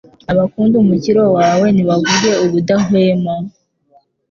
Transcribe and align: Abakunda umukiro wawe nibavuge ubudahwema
Abakunda 0.31 0.75
umukiro 0.83 1.23
wawe 1.37 1.67
nibavuge 1.71 2.31
ubudahwema 2.45 3.33